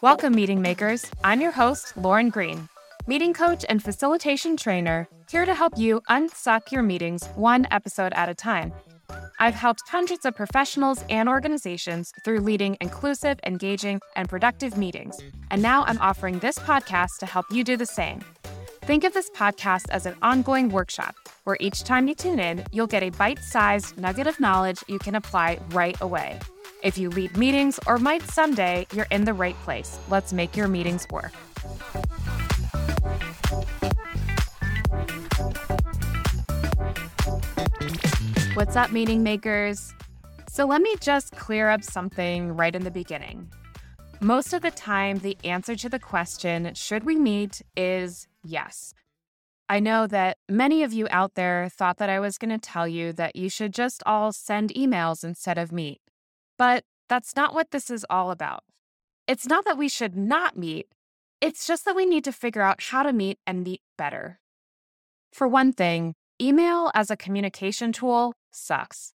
[0.00, 1.08] Welcome, meeting makers.
[1.22, 2.68] I'm your host, Lauren Green,
[3.06, 8.28] meeting coach and facilitation trainer, here to help you unsuck your meetings one episode at
[8.28, 8.72] a time.
[9.38, 15.16] I've helped hundreds of professionals and organizations through leading inclusive, engaging, and productive meetings.
[15.50, 18.20] And now I'm offering this podcast to help you do the same.
[18.82, 22.86] Think of this podcast as an ongoing workshop where each time you tune in, you'll
[22.86, 26.38] get a bite sized nugget of knowledge you can apply right away.
[26.82, 29.98] If you lead meetings or might someday, you're in the right place.
[30.08, 31.32] Let's make your meetings work.
[38.54, 39.94] What's up, meeting makers?
[40.48, 43.50] So, let me just clear up something right in the beginning.
[44.20, 48.94] Most of the time, the answer to the question, should we meet, is yes.
[49.72, 52.86] I know that many of you out there thought that I was going to tell
[52.86, 56.02] you that you should just all send emails instead of meet.
[56.58, 58.64] But that's not what this is all about.
[59.26, 60.88] It's not that we should not meet,
[61.40, 64.40] it's just that we need to figure out how to meet and meet better.
[65.32, 69.14] For one thing, email as a communication tool sucks.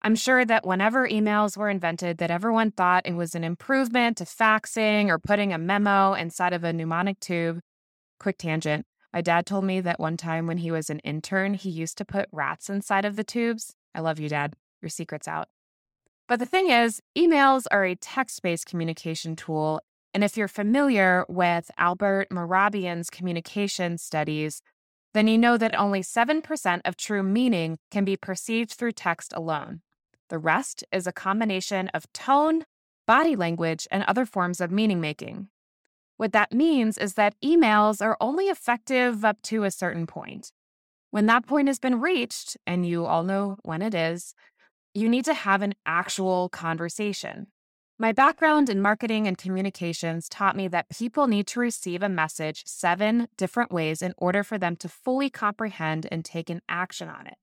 [0.00, 4.24] I'm sure that whenever emails were invented that everyone thought it was an improvement to
[4.24, 7.58] faxing or putting a memo inside of a pneumonic tube.
[8.20, 8.86] Quick tangent.
[9.12, 12.04] My dad told me that one time when he was an intern, he used to
[12.04, 13.74] put rats inside of the tubes.
[13.94, 14.54] I love you, Dad.
[14.82, 15.48] Your secret's out.
[16.28, 19.80] But the thing is, emails are a text based communication tool.
[20.12, 24.62] And if you're familiar with Albert Mehrabian's communication studies,
[25.14, 29.80] then you know that only 7% of true meaning can be perceived through text alone.
[30.28, 32.64] The rest is a combination of tone,
[33.06, 35.48] body language, and other forms of meaning making.
[36.18, 40.52] What that means is that emails are only effective up to a certain point.
[41.10, 44.34] When that point has been reached, and you all know when it is,
[44.94, 47.46] you need to have an actual conversation.
[48.00, 52.64] My background in marketing and communications taught me that people need to receive a message
[52.66, 57.28] seven different ways in order for them to fully comprehend and take an action on
[57.28, 57.38] it.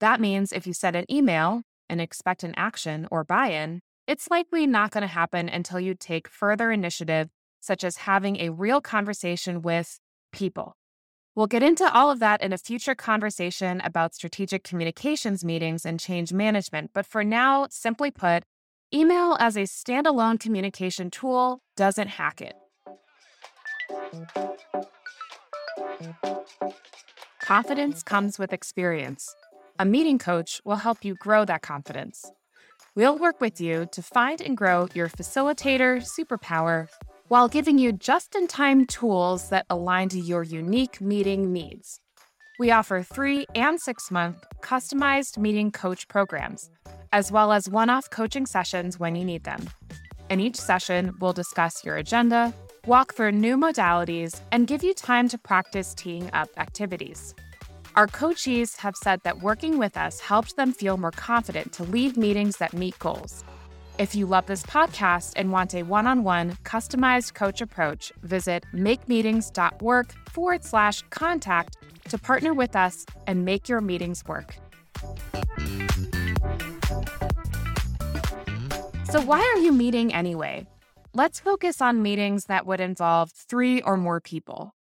[0.00, 4.30] That means if you send an email and expect an action or buy in, it's
[4.30, 7.28] likely not going to happen until you take further initiative,
[7.60, 9.98] such as having a real conversation with
[10.32, 10.76] people.
[11.34, 16.00] We'll get into all of that in a future conversation about strategic communications meetings and
[16.00, 16.90] change management.
[16.92, 18.42] But for now, simply put,
[18.92, 22.54] email as a standalone communication tool doesn't hack it.
[27.40, 29.34] Confidence comes with experience.
[29.78, 32.24] A meeting coach will help you grow that confidence.
[32.96, 36.88] We'll work with you to find and grow your facilitator superpower
[37.28, 42.00] while giving you just in time tools that align to your unique meeting needs.
[42.58, 46.70] We offer three and six month customized meeting coach programs,
[47.12, 49.68] as well as one off coaching sessions when you need them.
[50.30, 52.52] In each session, we'll discuss your agenda,
[52.86, 57.34] walk through new modalities, and give you time to practice teeing up activities.
[57.94, 62.16] Our coachees have said that working with us helped them feel more confident to lead
[62.16, 63.44] meetings that meet goals.
[63.98, 68.64] If you love this podcast and want a one on one customized coach approach, visit
[68.72, 71.76] makemeetings.work forward slash contact
[72.08, 74.56] to partner with us and make your meetings work.
[79.10, 80.64] So, why are you meeting anyway?
[81.12, 84.76] Let's focus on meetings that would involve three or more people.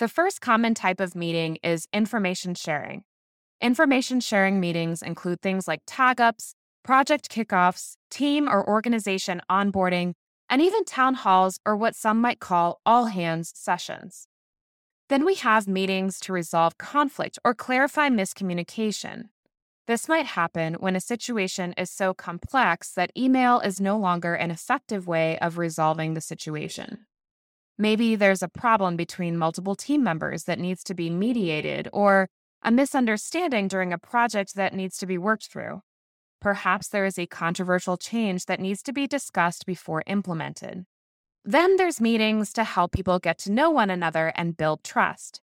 [0.00, 3.04] The first common type of meeting is information sharing.
[3.60, 10.14] Information sharing meetings include things like tag ups, project kickoffs, team or organization onboarding,
[10.48, 14.26] and even town halls or what some might call all hands sessions.
[15.08, 19.24] Then we have meetings to resolve conflict or clarify miscommunication.
[19.86, 24.50] This might happen when a situation is so complex that email is no longer an
[24.50, 27.06] effective way of resolving the situation.
[27.78, 32.28] Maybe there's a problem between multiple team members that needs to be mediated, or
[32.62, 35.82] a misunderstanding during a project that needs to be worked through.
[36.42, 40.86] Perhaps there is a controversial change that needs to be discussed before implemented.
[41.44, 45.40] Then there's meetings to help people get to know one another and build trust.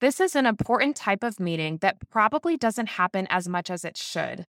[0.00, 3.98] This is an important type of meeting that probably doesn't happen as much as it
[3.98, 4.46] should.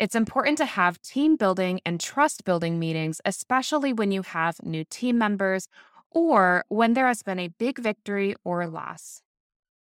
[0.00, 4.82] It's important to have team building and trust building meetings, especially when you have new
[4.82, 5.68] team members
[6.10, 9.22] or when there has been a big victory or loss.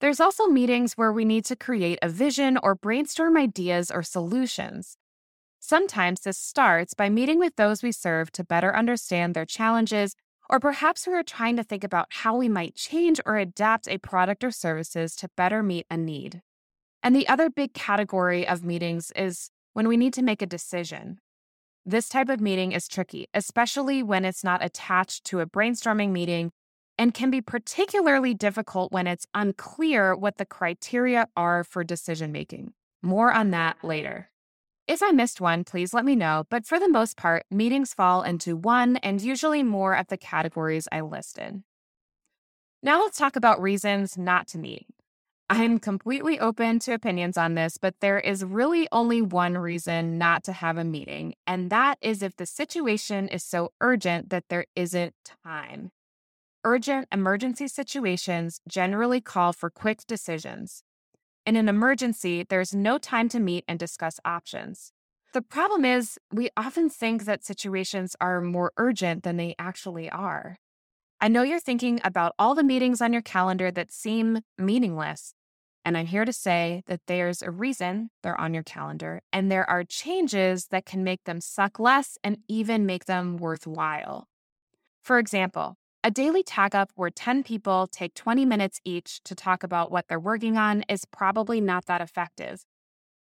[0.03, 4.99] There's also meetings where we need to create a vision or brainstorm ideas or solutions.
[5.69, 10.15] Sometimes this starts by meeting with those we serve to better understand their challenges,
[10.49, 13.99] or perhaps we are trying to think about how we might change or adapt a
[13.99, 16.41] product or services to better meet a need.
[17.03, 21.19] And the other big category of meetings is when we need to make a decision.
[21.85, 26.53] This type of meeting is tricky, especially when it's not attached to a brainstorming meeting
[26.97, 32.73] and can be particularly difficult when it's unclear what the criteria are for decision making.
[33.03, 34.31] More on that later.
[34.88, 38.23] If I missed one, please let me know, but for the most part, meetings fall
[38.23, 41.65] into one and usually more of the categories I listed.
[42.85, 44.87] Now let's talk about reasons not to meet.
[45.50, 50.44] I'm completely open to opinions on this, but there is really only one reason not
[50.44, 54.67] to have a meeting, and that is if the situation is so urgent that there
[54.77, 55.91] isn't time.
[56.65, 60.82] Urgent emergency situations generally call for quick decisions.
[61.46, 64.90] In an emergency, there's no time to meet and discuss options.
[65.32, 70.56] The problem is, we often think that situations are more urgent than they actually are.
[71.20, 75.34] I know you're thinking about all the meetings on your calendar that seem meaningless.
[75.84, 79.70] And I'm here to say that there's a reason they're on your calendar, and there
[79.70, 84.26] are changes that can make them suck less and even make them worthwhile.
[85.00, 85.76] For example,
[86.06, 90.06] a daily tag up where 10 people take 20 minutes each to talk about what
[90.06, 92.64] they're working on is probably not that effective.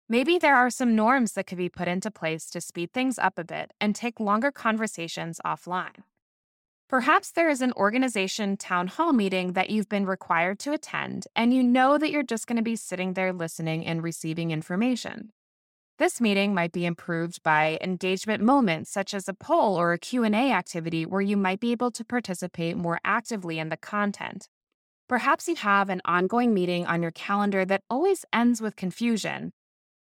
[0.07, 3.38] Maybe there are some norms that could be put into place to speed things up
[3.38, 6.03] a bit and take longer conversations offline.
[6.88, 11.53] Perhaps there is an organization town hall meeting that you've been required to attend, and
[11.53, 15.33] you know that you're just going to be sitting there listening and receiving information.
[16.01, 20.51] This meeting might be improved by engagement moments such as a poll or a Q&A
[20.51, 24.50] activity where you might be able to participate more actively in the content.
[25.07, 29.51] Perhaps you have an ongoing meeting on your calendar that always ends with confusion.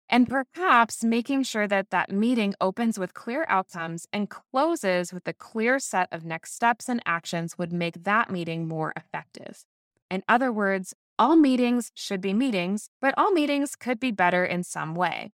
[0.08, 5.34] And perhaps making sure that that meeting opens with clear outcomes and closes with a
[5.34, 9.66] clear set of next steps and actions would make that meeting more effective.
[10.12, 14.62] In other words, all meetings should be meetings, but all meetings could be better in
[14.62, 15.32] some way.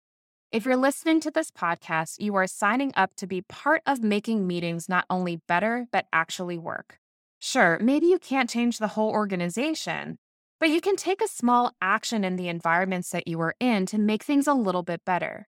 [0.53, 4.47] If you're listening to this podcast, you are signing up to be part of making
[4.47, 6.99] meetings not only better, but actually work.
[7.39, 10.19] Sure, maybe you can't change the whole organization,
[10.61, 13.97] but you can take a small action in the environments that you are in to
[13.97, 15.47] make things a little bit better.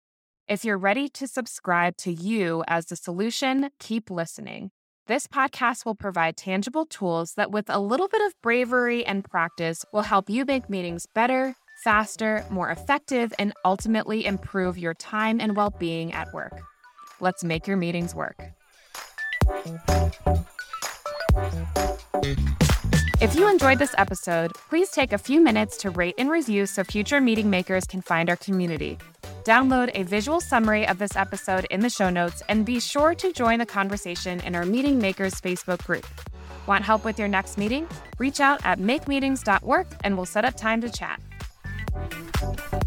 [0.49, 4.71] If you're ready to subscribe to you as the solution, keep listening.
[5.07, 9.85] This podcast will provide tangible tools that, with a little bit of bravery and practice,
[9.93, 15.55] will help you make meetings better, faster, more effective, and ultimately improve your time and
[15.55, 16.59] well being at work.
[17.21, 18.43] Let's make your meetings work.
[23.21, 26.85] If you enjoyed this episode, please take a few minutes to rate and review so
[26.85, 28.99] future meeting makers can find our community.
[29.45, 33.33] Download a visual summary of this episode in the show notes and be sure to
[33.33, 36.07] join the conversation in our Meeting Makers Facebook group.
[36.67, 37.87] Want help with your next meeting?
[38.19, 41.21] Reach out at makemeetings.work and we'll set up time to chat.
[41.95, 42.84] Thank you.